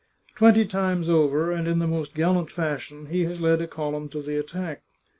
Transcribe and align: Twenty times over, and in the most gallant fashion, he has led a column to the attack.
Twenty 0.33 0.65
times 0.65 1.11
over, 1.11 1.51
and 1.51 1.67
in 1.67 1.77
the 1.77 1.85
most 1.85 2.15
gallant 2.15 2.49
fashion, 2.49 3.05
he 3.11 3.25
has 3.25 3.39
led 3.39 3.61
a 3.61 3.67
column 3.67 4.09
to 4.09 4.23
the 4.23 4.39
attack. 4.39 4.81